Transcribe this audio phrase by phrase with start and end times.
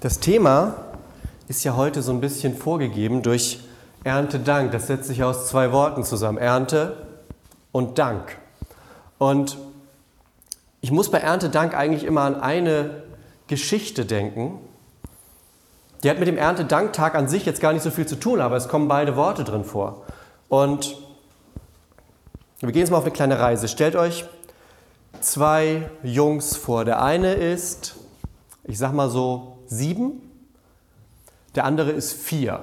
[0.00, 0.76] Das Thema
[1.48, 3.64] ist ja heute so ein bisschen vorgegeben durch
[4.04, 4.70] Erntedank.
[4.70, 7.08] Das setzt sich aus zwei Worten zusammen, Ernte
[7.72, 8.38] und Dank.
[9.18, 9.58] Und
[10.80, 13.02] ich muss bei Erntedank eigentlich immer an eine
[13.48, 14.60] Geschichte denken.
[16.04, 18.54] Die hat mit dem Erntedanktag an sich jetzt gar nicht so viel zu tun, aber
[18.54, 20.04] es kommen beide Worte drin vor.
[20.48, 20.96] Und
[22.60, 23.66] wir gehen jetzt mal auf eine kleine Reise.
[23.66, 24.26] Stellt euch
[25.18, 26.84] zwei Jungs vor.
[26.84, 27.96] Der eine ist,
[28.62, 30.20] ich sag mal so, sieben,
[31.54, 32.60] der andere ist vier.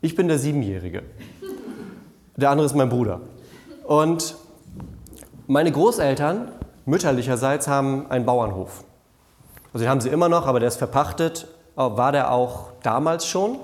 [0.00, 1.02] Ich bin der Siebenjährige.
[2.36, 3.20] Der andere ist mein Bruder.
[3.84, 4.36] Und
[5.46, 6.52] meine Großeltern,
[6.84, 8.84] mütterlicherseits, haben einen Bauernhof.
[9.72, 11.48] Also den haben sie immer noch, aber der ist verpachtet.
[11.74, 13.58] War der auch damals schon.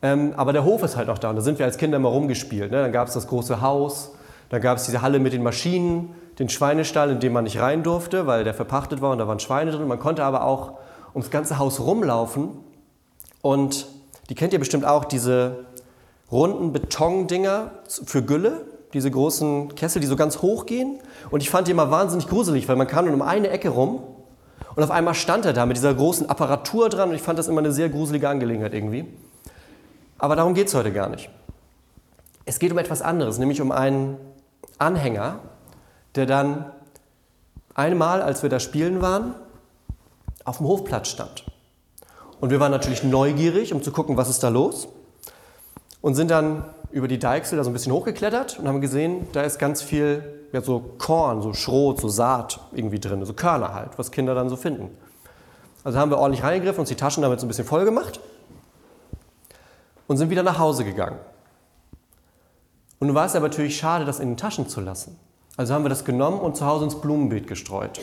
[0.00, 1.30] Ähm, aber der Hof ist halt noch da.
[1.30, 2.70] Und da sind wir als Kinder immer rumgespielt.
[2.70, 2.82] Ne?
[2.82, 4.12] Dann gab es das große Haus,
[4.48, 7.82] dann gab es diese Halle mit den Maschinen, den Schweinestall, in dem man nicht rein
[7.82, 9.88] durfte, weil der verpachtet war und da waren Schweine drin.
[9.88, 10.78] Man konnte aber auch
[11.14, 12.50] ums ganze Haus rumlaufen.
[13.42, 13.86] Und
[14.28, 15.66] die kennt ihr bestimmt auch, diese
[16.30, 17.70] runden Betondinger
[18.04, 20.98] für Gülle, diese großen Kessel, die so ganz hoch gehen.
[21.30, 24.02] Und ich fand die immer wahnsinnig gruselig, weil man kam nur um eine Ecke rum
[24.78, 27.48] und auf einmal stand er da mit dieser großen Apparatur dran und ich fand das
[27.48, 29.06] immer eine sehr gruselige Angelegenheit irgendwie.
[30.18, 31.30] Aber darum geht es heute gar nicht.
[32.44, 34.18] Es geht um etwas anderes, nämlich um einen
[34.78, 35.40] Anhänger,
[36.14, 36.66] der dann
[37.74, 39.34] einmal, als wir da spielen waren,
[40.48, 41.44] auf dem Hofplatz stand.
[42.40, 44.88] Und wir waren natürlich neugierig, um zu gucken, was ist da los.
[46.00, 49.42] Und sind dann über die Deichsel da so ein bisschen hochgeklettert und haben gesehen, da
[49.42, 53.98] ist ganz viel ja, so Korn, so Schrot, so Saat irgendwie drin, so Körner halt,
[53.98, 54.96] was Kinder dann so finden.
[55.84, 58.20] Also haben wir ordentlich reingegriffen, uns die Taschen damit so ein bisschen voll gemacht
[60.06, 61.18] und sind wieder nach Hause gegangen.
[63.00, 65.18] Und nun war es aber natürlich schade, das in den Taschen zu lassen.
[65.56, 68.00] Also haben wir das genommen und zu Hause ins Blumenbeet gestreut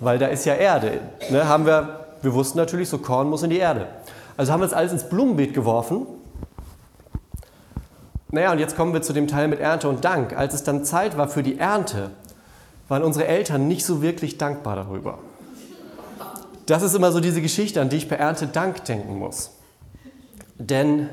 [0.00, 1.00] weil da ist ja Erde.
[1.30, 3.88] Ne, haben wir, wir wussten natürlich, so Korn muss in die Erde.
[4.36, 6.06] Also haben wir das alles ins Blumenbeet geworfen.
[8.30, 10.36] Naja, und jetzt kommen wir zu dem Teil mit Ernte und Dank.
[10.36, 12.10] Als es dann Zeit war für die Ernte,
[12.88, 15.18] waren unsere Eltern nicht so wirklich dankbar darüber.
[16.66, 19.50] Das ist immer so diese Geschichte, an die ich bei Ernte Dank denken muss.
[20.58, 21.08] Denn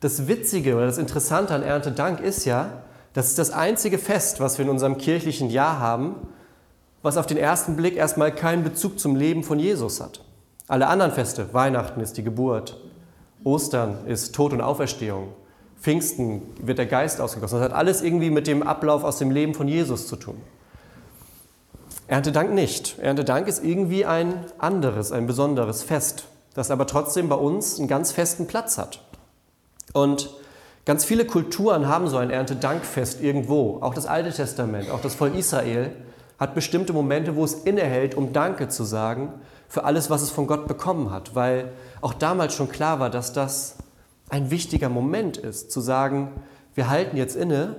[0.00, 2.82] das Witzige oder das Interessante an Ernte Dank ist ja,
[3.12, 6.14] das ist das einzige Fest, was wir in unserem kirchlichen Jahr haben,
[7.02, 10.20] was auf den ersten Blick erstmal keinen Bezug zum Leben von Jesus hat.
[10.68, 12.78] Alle anderen Feste, Weihnachten ist die Geburt,
[13.42, 15.28] Ostern ist Tod und Auferstehung,
[15.80, 17.58] Pfingsten wird der Geist ausgegossen.
[17.58, 20.36] Das hat alles irgendwie mit dem Ablauf aus dem Leben von Jesus zu tun.
[22.06, 22.98] Erntedank nicht.
[22.98, 26.24] Erntedank ist irgendwie ein anderes, ein besonderes Fest,
[26.54, 29.00] das aber trotzdem bei uns einen ganz festen Platz hat.
[29.92, 30.30] Und
[30.84, 33.78] ganz viele Kulturen haben so ein Erntedankfest irgendwo.
[33.80, 35.92] Auch das Alte Testament, auch das Volk Israel
[36.40, 39.34] hat bestimmte Momente, wo es innehält, um Danke zu sagen
[39.68, 41.70] für alles, was es von Gott bekommen hat, weil
[42.00, 43.76] auch damals schon klar war, dass das
[44.30, 46.32] ein wichtiger Moment ist, zu sagen,
[46.74, 47.76] wir halten jetzt inne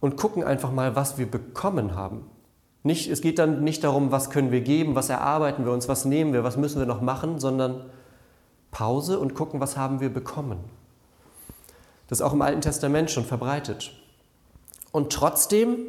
[0.00, 2.26] und gucken einfach mal, was wir bekommen haben.
[2.82, 6.04] Nicht, es geht dann nicht darum, was können wir geben, was erarbeiten wir uns, was
[6.04, 7.84] nehmen wir, was müssen wir noch machen, sondern
[8.72, 10.58] Pause und gucken, was haben wir bekommen.
[12.08, 13.92] Das ist auch im Alten Testament schon verbreitet.
[14.90, 15.86] Und trotzdem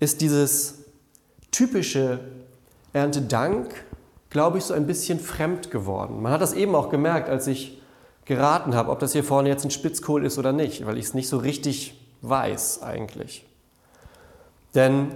[0.00, 0.79] ist dieses
[1.50, 2.20] typische
[2.92, 3.84] Erntedank,
[4.30, 6.22] glaube ich, so ein bisschen fremd geworden.
[6.22, 7.80] Man hat das eben auch gemerkt, als ich
[8.24, 11.14] geraten habe, ob das hier vorne jetzt ein Spitzkohl ist oder nicht, weil ich es
[11.14, 13.44] nicht so richtig weiß eigentlich.
[14.74, 15.08] Denn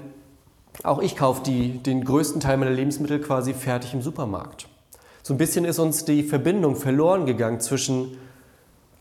[0.83, 4.69] auch ich kaufe die, den größten Teil meiner Lebensmittel quasi fertig im Supermarkt.
[5.23, 8.19] So ein bisschen ist uns die Verbindung verloren gegangen zwischen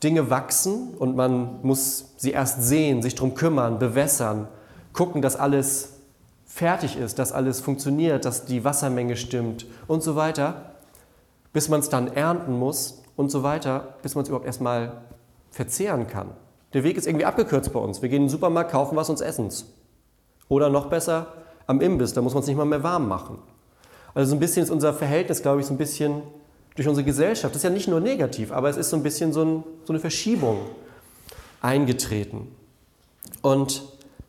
[0.02, 4.48] Dinge wachsen und man muss sie erst sehen, sich darum kümmern, bewässern,
[4.92, 5.93] gucken, dass alles
[6.54, 10.74] fertig ist, dass alles funktioniert, dass die Wassermenge stimmt und so weiter,
[11.52, 15.02] bis man es dann ernten muss und so weiter, bis man es überhaupt erstmal
[15.50, 16.30] verzehren kann.
[16.72, 18.02] Der Weg ist irgendwie abgekürzt bei uns.
[18.02, 19.66] Wir gehen in den Supermarkt, kaufen was und essen es.
[20.48, 21.26] Oder noch besser,
[21.66, 23.38] am Imbiss, da muss man es nicht mal mehr warm machen.
[24.14, 26.22] Also so ein bisschen ist unser Verhältnis, glaube ich, so ein bisschen
[26.76, 29.32] durch unsere Gesellschaft, das ist ja nicht nur negativ, aber es ist so ein bisschen
[29.32, 30.58] so, ein, so eine Verschiebung
[31.60, 32.46] eingetreten.
[33.42, 33.82] Und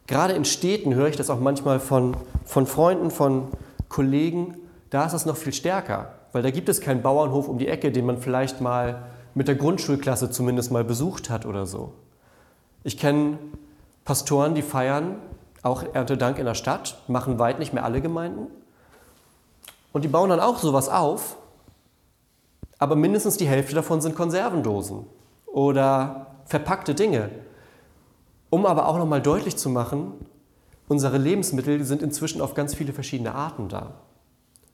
[0.07, 2.15] Gerade in Städten höre ich das auch manchmal von,
[2.45, 3.47] von Freunden, von
[3.89, 4.55] Kollegen,
[4.89, 7.91] da ist das noch viel stärker, weil da gibt es keinen Bauernhof um die Ecke,
[7.91, 9.03] den man vielleicht mal
[9.33, 11.93] mit der Grundschulklasse zumindest mal besucht hat oder so.
[12.83, 13.39] Ich kenne
[14.05, 15.15] Pastoren, die feiern
[15.63, 18.47] auch Erntedank in der Stadt, machen weit nicht mehr alle Gemeinden.
[19.91, 21.37] Und die bauen dann auch sowas auf,
[22.77, 25.07] aber mindestens die Hälfte davon sind Konservendosen
[25.47, 27.29] oder verpackte Dinge,
[28.55, 30.13] um aber auch nochmal deutlich zu machen,
[30.87, 33.95] unsere Lebensmittel sind inzwischen auf ganz viele verschiedene Arten da.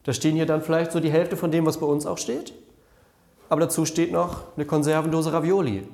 [0.03, 2.53] Da stehen hier dann vielleicht so die Hälfte von dem, was bei uns auch steht.
[3.49, 5.87] aber dazu steht noch eine Konservendose Ravioli,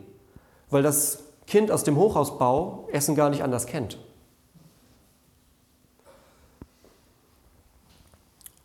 [0.69, 3.97] weil das Kind aus dem Hochhausbau Essen gar nicht anders kennt.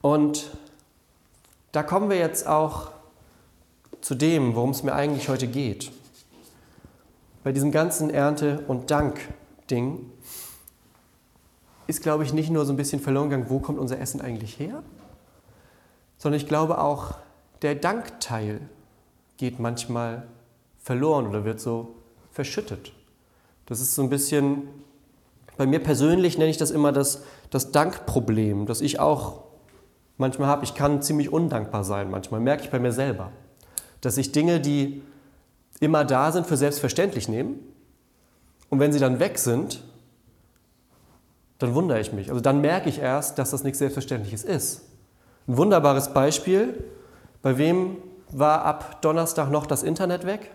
[0.01, 0.51] Und
[1.71, 2.91] da kommen wir jetzt auch
[4.01, 5.93] zu dem, worum es mir eigentlich heute geht.
[7.45, 10.11] Bei diesem ganzen Ernte- und Dank-Ding
[11.87, 14.59] ist, glaube ich, nicht nur so ein bisschen verloren gegangen, wo kommt unser Essen eigentlich
[14.59, 14.83] her,
[16.19, 17.17] sondern ich glaube auch,
[17.63, 18.61] der Dankteil
[19.37, 20.27] geht manchmal
[20.79, 21.97] verloren oder wird so
[22.31, 22.93] verschüttet.
[23.67, 24.69] Das ist so ein bisschen,
[25.57, 29.43] bei mir persönlich nenne ich das immer das, das Dankproblem, das ich auch
[30.17, 30.65] manchmal habe.
[30.65, 33.33] Ich kann ziemlich undankbar sein, manchmal merke ich bei mir selber,
[34.01, 35.03] dass ich Dinge, die
[35.83, 37.55] immer da sind, für selbstverständlich nehme
[38.71, 39.83] und wenn sie dann weg sind,
[41.59, 42.31] dann wundere ich mich.
[42.31, 44.83] Also dann merke ich erst, dass das nichts Selbstverständliches ist.
[45.49, 46.85] Ein wunderbares Beispiel,
[47.43, 47.97] bei wem
[48.31, 50.53] war ab Donnerstag noch das Internet weg?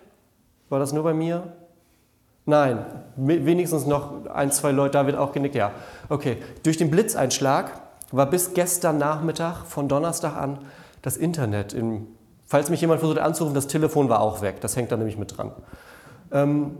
[0.70, 1.54] War das nur bei mir?
[2.46, 2.86] Nein,
[3.18, 5.72] wenigstens noch ein, zwei Leute, da wird auch genickt, ja.
[6.08, 7.82] Okay, durch den Blitzeinschlag
[8.12, 10.60] war bis gestern Nachmittag von Donnerstag an
[11.02, 11.74] das Internet.
[11.74, 12.08] Im,
[12.48, 15.38] falls mich jemand versucht anzurufen, das Telefon war auch weg, das hängt da nämlich mit
[15.38, 15.52] dran.
[16.32, 16.78] Ähm,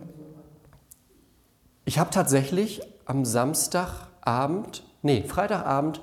[1.86, 6.02] ich habe tatsächlich am Samstagabend, nee, Freitagabend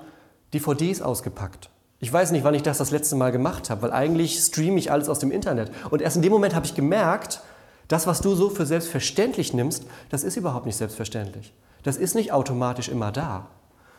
[0.53, 1.69] DVDs ausgepackt.
[1.99, 4.91] Ich weiß nicht, wann ich das das letzte Mal gemacht habe, weil eigentlich streame ich
[4.91, 5.71] alles aus dem Internet.
[5.89, 7.41] Und erst in dem Moment habe ich gemerkt,
[7.87, 11.53] das, was du so für selbstverständlich nimmst, das ist überhaupt nicht selbstverständlich.
[11.83, 13.47] Das ist nicht automatisch immer da,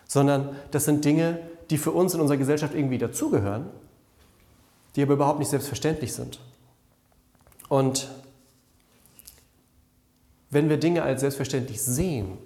[0.08, 1.38] sondern das sind Dinge,
[1.70, 3.66] die für uns in unserer Gesellschaft irgendwie dazugehören,
[4.96, 6.40] die aber überhaupt nicht selbstverständlich sind.
[7.69, 8.08] Und
[10.50, 12.38] wenn wir Dinge als selbstverständlich sehen,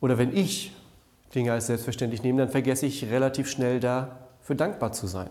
[0.00, 0.72] oder wenn ich
[1.34, 5.30] Dinge als selbstverständlich nehme, dann vergesse ich relativ schnell dafür dankbar zu sein,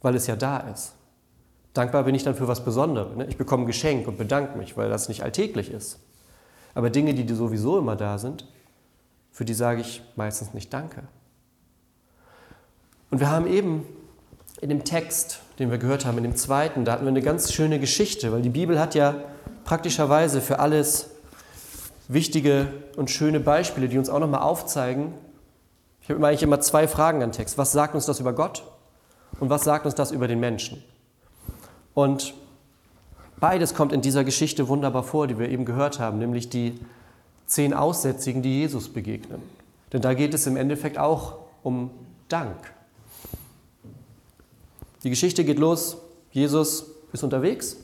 [0.00, 0.94] weil es ja da ist.
[1.74, 3.16] Dankbar bin ich dann für was Besonderes.
[3.16, 3.26] Ne?
[3.26, 6.00] Ich bekomme ein Geschenk und bedanke mich, weil das nicht alltäglich ist.
[6.74, 8.46] Aber Dinge, die sowieso immer da sind,
[9.30, 11.02] für die sage ich meistens nicht Danke.
[13.10, 13.84] Und wir haben eben
[14.60, 17.52] in dem Text, den wir gehört haben, in dem zweiten, da hatten wir eine ganz
[17.52, 19.16] schöne Geschichte, weil die Bibel hat ja
[19.64, 21.10] praktischerweise für alles
[22.08, 25.14] wichtige und schöne Beispiele, die uns auch nochmal aufzeigen.
[26.02, 27.58] Ich habe eigentlich immer zwei Fragen an Text.
[27.58, 28.64] Was sagt uns das über Gott
[29.38, 30.82] und was sagt uns das über den Menschen?
[31.94, 32.34] Und
[33.38, 36.78] beides kommt in dieser Geschichte wunderbar vor, die wir eben gehört haben, nämlich die
[37.46, 39.42] zehn Aussätzigen, die Jesus begegnen.
[39.92, 41.90] Denn da geht es im Endeffekt auch um
[42.28, 42.56] Dank.
[45.02, 45.96] Die Geschichte geht los,
[46.30, 47.76] Jesus ist unterwegs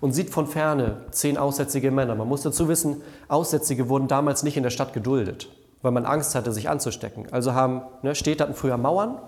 [0.00, 2.14] und sieht von ferne zehn aussätzige Männer.
[2.14, 5.48] Man muss dazu wissen, Aussätzige wurden damals nicht in der Stadt geduldet,
[5.82, 7.26] weil man Angst hatte, sich anzustecken.
[7.32, 9.18] Also haben ne, Städte hatten früher Mauern,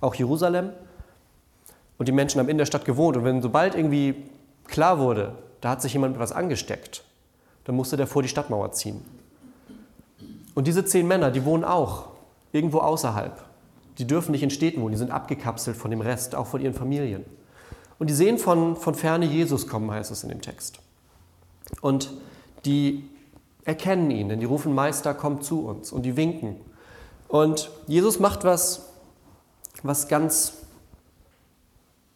[0.00, 0.70] auch Jerusalem,
[1.96, 3.16] und die Menschen haben in der Stadt gewohnt.
[3.16, 4.28] Und wenn sobald irgendwie
[4.66, 7.04] klar wurde, da hat sich jemand mit was angesteckt,
[7.64, 9.02] dann musste der vor die Stadtmauer ziehen.
[10.54, 12.08] Und diese zehn Männer, die wohnen auch
[12.52, 13.42] irgendwo außerhalb.
[13.98, 16.74] Die dürfen nicht in Städten wohnen, die sind abgekapselt von dem Rest, auch von ihren
[16.74, 17.24] Familien.
[17.98, 20.80] Und die sehen von, von ferne Jesus kommen, heißt es in dem Text.
[21.80, 22.10] Und
[22.64, 23.08] die
[23.64, 25.92] erkennen ihn, denn die rufen Meister, komm zu uns.
[25.92, 26.56] Und die winken.
[27.28, 28.92] Und Jesus macht was,
[29.82, 30.54] was ganz,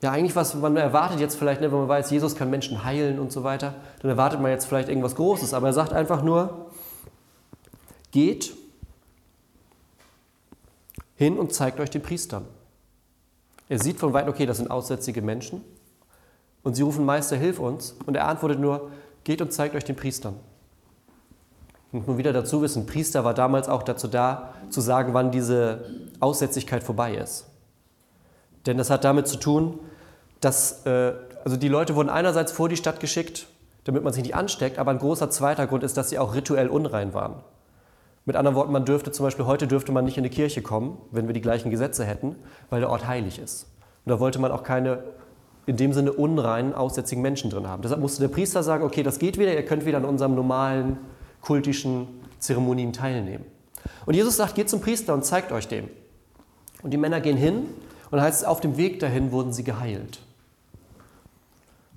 [0.02, 3.18] ja eigentlich was man erwartet jetzt vielleicht, ne, wenn man weiß, Jesus kann Menschen heilen
[3.18, 5.54] und so weiter, dann erwartet man jetzt vielleicht irgendwas Großes.
[5.54, 6.68] Aber er sagt einfach nur,
[8.10, 8.56] Geht
[11.18, 12.46] hin und zeigt euch den Priestern.
[13.68, 15.62] Er sieht von weitem, okay, das sind aussätzige Menschen.
[16.62, 17.96] Und sie rufen, Meister, hilf uns.
[18.06, 18.90] Und er antwortet nur,
[19.24, 20.36] geht und zeigt euch den Priestern.
[21.90, 25.90] Und nun wieder dazu wissen, Priester war damals auch dazu da, zu sagen, wann diese
[26.20, 27.46] Aussätzigkeit vorbei ist.
[28.66, 29.80] Denn das hat damit zu tun,
[30.40, 33.48] dass äh, also die Leute wurden einerseits vor die Stadt geschickt,
[33.84, 36.68] damit man sich nicht ansteckt, aber ein großer zweiter Grund ist, dass sie auch rituell
[36.68, 37.42] unrein waren.
[38.28, 40.98] Mit anderen Worten, man dürfte zum Beispiel heute dürfte man nicht in die Kirche kommen,
[41.12, 42.36] wenn wir die gleichen Gesetze hätten,
[42.68, 43.68] weil der Ort heilig ist.
[44.04, 45.02] Und da wollte man auch keine
[45.64, 47.80] in dem Sinne unreinen, aussätzigen Menschen drin haben.
[47.80, 50.98] Deshalb musste der Priester sagen, okay, das geht wieder, ihr könnt wieder an unserem normalen
[51.40, 52.06] kultischen
[52.38, 53.46] Zeremonien teilnehmen.
[54.04, 55.88] Und Jesus sagt, geht zum Priester und zeigt euch dem.
[56.82, 57.62] Und die Männer gehen hin
[58.10, 60.20] und heißt es, auf dem Weg dahin wurden sie geheilt.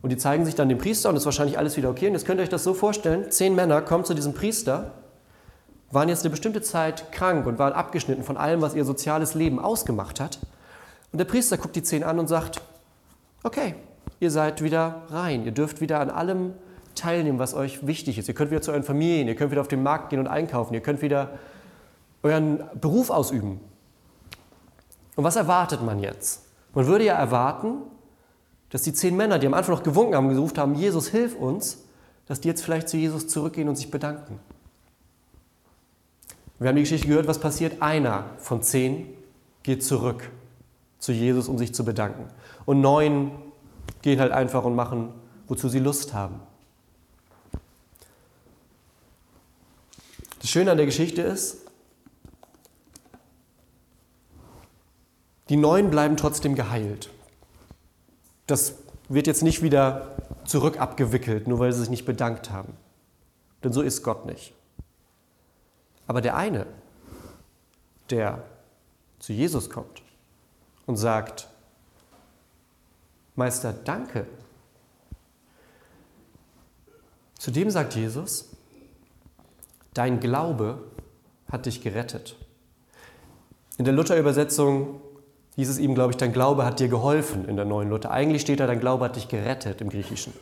[0.02, 2.08] Und die zeigen sich dann dem Priester und ist wahrscheinlich alles wieder okay.
[2.08, 4.94] Und jetzt könnt ihr euch das so vorstellen, zehn Männer kommen zu diesem Priester
[5.92, 9.60] waren jetzt eine bestimmte Zeit krank und waren abgeschnitten von allem, was ihr soziales Leben
[9.60, 10.40] ausgemacht hat.
[11.12, 12.62] Und der Priester guckt die zehn an und sagt,
[13.44, 13.76] okay,
[14.20, 16.54] ihr seid wieder rein, ihr dürft wieder an allem
[16.96, 18.28] teilnehmen, was euch wichtig ist.
[18.28, 20.74] Ihr könnt wieder zu euren Familien, ihr könnt wieder auf den Markt gehen und einkaufen,
[20.74, 21.32] ihr könnt wieder
[22.24, 23.60] euren Beruf ausüben.
[25.16, 26.44] Und was erwartet man jetzt?
[26.74, 27.82] Man würde ja erwarten,
[28.72, 31.84] Dass die zehn Männer, die am Anfang noch gewunken haben, gesucht haben, Jesus, hilf uns,
[32.26, 34.40] dass die jetzt vielleicht zu Jesus zurückgehen und sich bedanken.
[36.62, 37.82] Wir haben die Geschichte gehört, was passiert.
[37.82, 39.12] Einer von zehn
[39.64, 40.30] geht zurück
[41.00, 42.28] zu Jesus, um sich zu bedanken.
[42.68, 43.32] Und neun
[44.04, 45.12] gehen halt einfach und machen,
[45.48, 46.40] wozu sie Lust haben.
[50.40, 51.66] Das Schöne an der Geschichte ist,
[55.50, 57.10] die neun bleiben trotzdem geheilt.
[58.46, 58.76] Das
[59.10, 60.16] wird jetzt nicht wieder
[60.46, 62.74] zurück abgewickelt, nur weil sie sich nicht bedankt haben.
[63.64, 64.54] Denn so ist Gott nicht.
[66.12, 66.66] Aber der eine,
[68.10, 68.44] der
[69.20, 70.02] zu Jesus kommt
[70.86, 71.48] und sagt,
[73.38, 74.28] Meister, danke.
[77.40, 78.50] Zu dem sagt Jesus,
[79.94, 80.84] dein Glaube
[81.50, 82.36] hat dich gerettet.
[83.78, 85.00] In der Luther-Übersetzung
[85.56, 88.12] hieß es ihm, glaube ich, dein Glaube hat dir geholfen in der neuen Luther.
[88.12, 90.34] Eigentlich steht da, dein Glaube hat dich gerettet im Griechischen.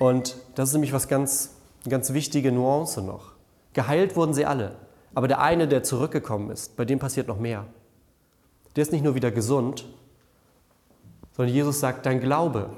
[0.00, 1.50] Und das ist nämlich was ganz,
[1.88, 3.38] ganz wichtige Nuance noch.
[3.72, 4.76] Geheilt wurden sie alle.
[5.14, 7.66] Aber der eine, der zurückgekommen ist, bei dem passiert noch mehr.
[8.76, 9.84] Der ist nicht nur wieder gesund,
[11.36, 12.70] sondern Jesus sagt, dein Glaube,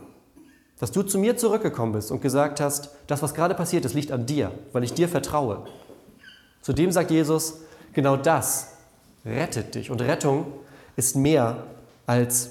[0.78, 4.10] dass du zu mir zurückgekommen bist und gesagt hast, das, was gerade passiert ist, liegt
[4.10, 5.64] an dir, weil ich dir vertraue.
[6.62, 7.60] Zudem sagt Jesus,
[7.92, 8.78] genau das
[9.24, 9.90] rettet dich.
[9.90, 10.46] Und Rettung
[10.96, 11.66] ist mehr
[12.06, 12.50] als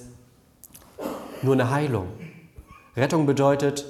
[1.42, 2.08] nur eine Heilung.
[2.96, 3.86] Rettung bedeutet,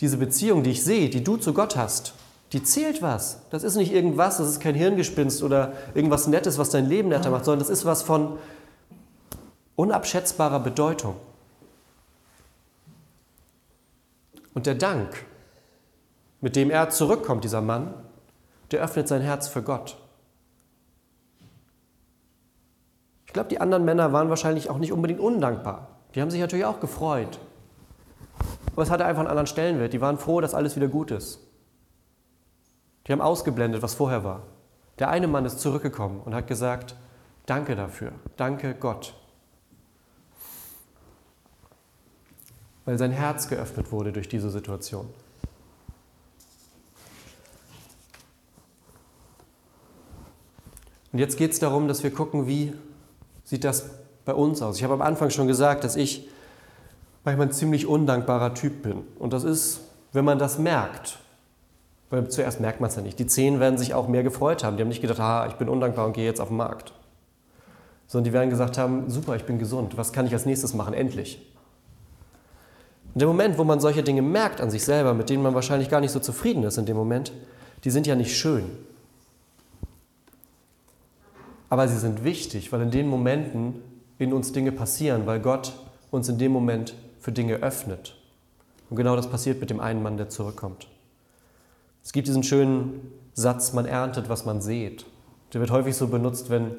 [0.00, 2.14] diese Beziehung, die ich sehe, die du zu Gott hast,
[2.52, 3.42] die zählt was.
[3.50, 7.30] Das ist nicht irgendwas, das ist kein Hirngespinst oder irgendwas Nettes, was dein Leben netter
[7.30, 8.38] macht, sondern das ist was von
[9.76, 11.16] unabschätzbarer Bedeutung.
[14.52, 15.24] Und der Dank,
[16.40, 17.94] mit dem er zurückkommt, dieser Mann,
[18.72, 19.96] der öffnet sein Herz für Gott.
[23.26, 25.86] Ich glaube, die anderen Männer waren wahrscheinlich auch nicht unbedingt undankbar.
[26.14, 27.38] Die haben sich natürlich auch gefreut.
[28.72, 29.92] Aber es hatte einfach einen anderen Stellenwert.
[29.92, 31.38] Die waren froh, dass alles wieder gut ist.
[33.10, 34.44] Die haben ausgeblendet, was vorher war.
[35.00, 36.94] Der eine Mann ist zurückgekommen und hat gesagt,
[37.44, 39.14] danke dafür, danke Gott.
[42.84, 45.08] Weil sein Herz geöffnet wurde durch diese Situation.
[51.10, 52.74] Und jetzt geht es darum, dass wir gucken, wie
[53.42, 53.90] sieht das
[54.24, 54.76] bei uns aus.
[54.76, 56.28] Ich habe am Anfang schon gesagt, dass ich
[57.24, 59.02] manchmal ein ziemlich undankbarer Typ bin.
[59.18, 59.80] Und das ist,
[60.12, 61.18] wenn man das merkt,
[62.10, 63.18] weil zuerst merkt man es ja nicht.
[63.18, 64.76] Die Zehn werden sich auch mehr gefreut haben.
[64.76, 66.92] Die haben nicht gedacht, ah, ich bin undankbar und gehe jetzt auf den Markt.
[68.08, 69.96] Sondern die werden gesagt haben, super, ich bin gesund.
[69.96, 70.92] Was kann ich als nächstes machen?
[70.92, 71.40] Endlich.
[73.14, 75.88] Und der Moment, wo man solche Dinge merkt an sich selber, mit denen man wahrscheinlich
[75.88, 77.32] gar nicht so zufrieden ist in dem Moment,
[77.84, 78.64] die sind ja nicht schön.
[81.68, 83.76] Aber sie sind wichtig, weil in den Momenten
[84.18, 85.72] in uns Dinge passieren, weil Gott
[86.10, 88.16] uns in dem Moment für Dinge öffnet.
[88.90, 90.88] Und genau das passiert mit dem einen Mann, der zurückkommt.
[92.02, 95.06] Es gibt diesen schönen Satz, man erntet, was man sät.
[95.52, 96.76] Der wird häufig so benutzt, wenn,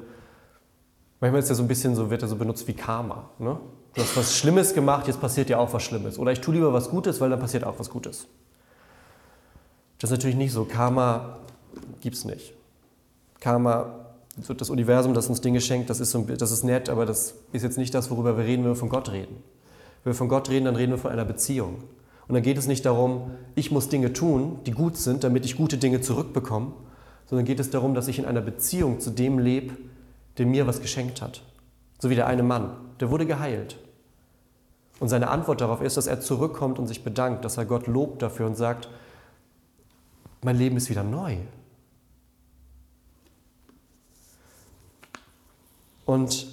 [1.20, 3.30] manchmal ist er so ein bisschen so, wird er so benutzt wie Karma.
[3.38, 3.58] Ne?
[3.94, 6.18] Du hast was Schlimmes gemacht, jetzt passiert ja auch was Schlimmes.
[6.18, 8.26] Oder ich tue lieber was Gutes, weil dann passiert auch was Gutes.
[9.98, 10.64] Das ist natürlich nicht so.
[10.64, 11.36] Karma
[12.00, 12.54] gibt es nicht.
[13.38, 14.06] Karma,
[14.56, 17.62] das Universum, das uns Dinge schenkt, das ist, so, das ist nett, aber das ist
[17.62, 19.36] jetzt nicht das, worüber wir reden, wenn wir von Gott reden.
[20.04, 21.84] Wenn wir von Gott reden, dann reden wir von einer Beziehung.
[22.32, 25.54] Und dann geht es nicht darum, ich muss Dinge tun, die gut sind, damit ich
[25.54, 26.72] gute Dinge zurückbekomme,
[27.26, 29.76] sondern geht es darum, dass ich in einer Beziehung zu dem lebe,
[30.38, 31.42] der mir was geschenkt hat.
[31.98, 32.70] So wie der eine Mann,
[33.00, 33.76] der wurde geheilt.
[34.98, 38.22] Und seine Antwort darauf ist, dass er zurückkommt und sich bedankt, dass er Gott lobt
[38.22, 38.88] dafür und sagt,
[40.42, 41.36] mein Leben ist wieder neu.
[46.06, 46.46] Und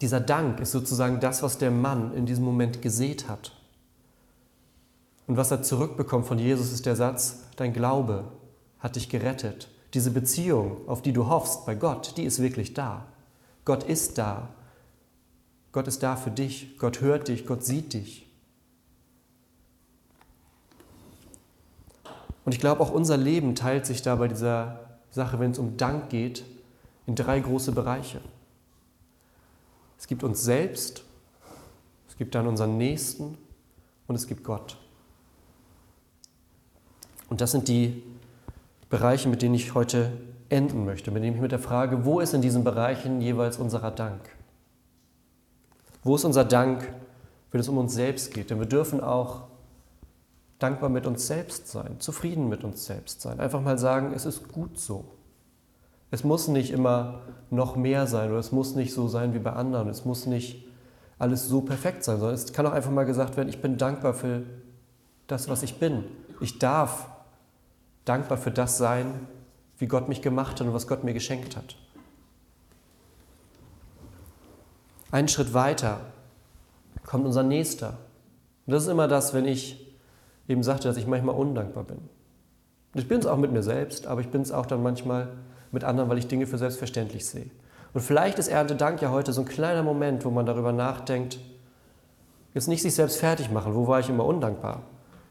[0.00, 3.52] dieser Dank ist sozusagen das, was der Mann in diesem Moment gesät hat.
[5.26, 8.24] Und was er zurückbekommt von Jesus ist der Satz, dein Glaube
[8.80, 9.68] hat dich gerettet.
[9.94, 13.06] Diese Beziehung, auf die du hoffst bei Gott, die ist wirklich da.
[13.64, 14.48] Gott ist da.
[15.70, 16.76] Gott ist da für dich.
[16.78, 17.46] Gott hört dich.
[17.46, 18.26] Gott sieht dich.
[22.44, 25.76] Und ich glaube, auch unser Leben teilt sich da bei dieser Sache, wenn es um
[25.76, 26.44] Dank geht,
[27.06, 28.20] in drei große Bereiche.
[29.98, 31.04] Es gibt uns selbst,
[32.08, 33.38] es gibt dann unseren Nächsten
[34.08, 34.76] und es gibt Gott.
[37.32, 38.02] Und das sind die
[38.90, 40.12] Bereiche, mit denen ich heute
[40.50, 43.90] enden möchte, mit denen ich mit der Frage, wo ist in diesen Bereichen jeweils unser
[43.90, 44.20] Dank?
[46.02, 46.92] Wo ist unser Dank,
[47.50, 48.50] wenn es um uns selbst geht?
[48.50, 49.44] Denn wir dürfen auch
[50.58, 53.40] dankbar mit uns selbst sein, zufrieden mit uns selbst sein.
[53.40, 55.06] Einfach mal sagen, es ist gut so.
[56.10, 59.54] Es muss nicht immer noch mehr sein oder es muss nicht so sein wie bei
[59.54, 59.88] anderen.
[59.88, 60.66] Es muss nicht
[61.18, 64.12] alles so perfekt sein, sondern es kann auch einfach mal gesagt werden, ich bin dankbar
[64.12, 64.42] für
[65.28, 66.04] das, was ich bin.
[66.38, 67.08] Ich darf
[68.04, 69.26] dankbar für das sein,
[69.78, 71.76] wie Gott mich gemacht hat und was Gott mir geschenkt hat.
[75.10, 76.00] Einen Schritt weiter
[77.04, 77.98] kommt unser Nächster.
[78.66, 79.94] Und das ist immer das, wenn ich
[80.48, 81.98] eben sagte, dass ich manchmal undankbar bin.
[82.94, 85.28] Ich bin es auch mit mir selbst, aber ich bin es auch dann manchmal
[85.70, 87.50] mit anderen, weil ich Dinge für selbstverständlich sehe.
[87.94, 91.38] Und vielleicht ist Erntedank ja heute so ein kleiner Moment, wo man darüber nachdenkt,
[92.54, 94.82] jetzt nicht sich selbst fertig machen, wo war ich immer undankbar,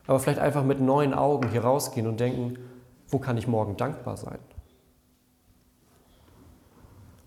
[0.08, 2.58] aber vielleicht einfach mit neuen Augen hier rausgehen und denken,
[3.10, 4.40] wo kann ich morgen dankbar sein?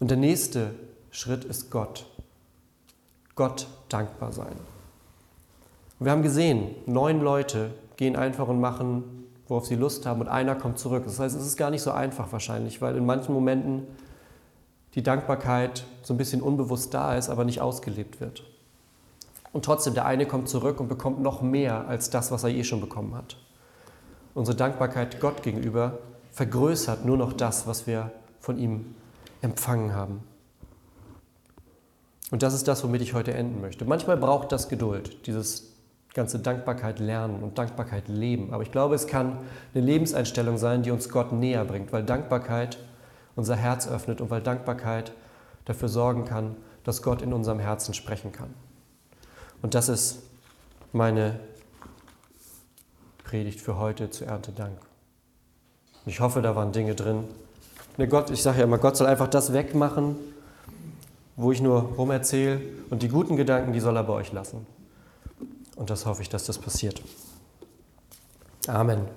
[0.00, 0.74] Und der nächste
[1.10, 2.06] Schritt ist Gott.
[3.34, 4.56] Gott dankbar sein.
[5.98, 10.54] Wir haben gesehen, neun Leute gehen einfach und machen, worauf sie Lust haben, und einer
[10.54, 11.04] kommt zurück.
[11.06, 13.86] Das heißt, es ist gar nicht so einfach wahrscheinlich, weil in manchen Momenten
[14.94, 18.44] die Dankbarkeit so ein bisschen unbewusst da ist, aber nicht ausgelebt wird.
[19.54, 22.64] Und trotzdem, der eine kommt zurück und bekommt noch mehr als das, was er eh
[22.64, 23.36] schon bekommen hat.
[24.34, 25.98] Unsere Dankbarkeit Gott gegenüber
[26.32, 28.96] vergrößert nur noch das, was wir von ihm
[29.42, 30.24] empfangen haben.
[32.32, 33.84] Und das ist das, womit ich heute enden möchte.
[33.84, 35.72] Manchmal braucht das Geduld, dieses
[36.14, 38.52] ganze Dankbarkeit lernen und Dankbarkeit leben.
[38.52, 39.38] Aber ich glaube, es kann
[39.72, 42.76] eine Lebenseinstellung sein, die uns Gott näher bringt, weil Dankbarkeit
[43.36, 45.12] unser Herz öffnet und weil Dankbarkeit
[45.64, 48.50] dafür sorgen kann, dass Gott in unserem Herzen sprechen kann.
[49.64, 50.18] Und das ist
[50.92, 51.40] meine
[53.24, 54.76] Predigt für heute zu Erntedank.
[56.04, 57.24] Ich hoffe, da waren Dinge drin.
[57.96, 60.16] Ne Gott, ich sage ja immer, Gott soll einfach das wegmachen,
[61.36, 64.66] wo ich nur rumerzähle und die guten Gedanken, die soll er bei euch lassen.
[65.76, 67.00] Und das hoffe ich, dass das passiert.
[68.66, 69.08] Amen.